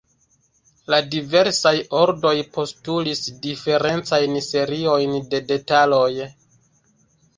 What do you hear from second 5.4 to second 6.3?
detaloj.